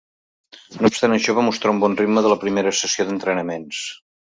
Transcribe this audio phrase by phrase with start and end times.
[0.79, 3.89] No obstant això, va mostrar un bon ritme de la primera sessió d'entrenaments.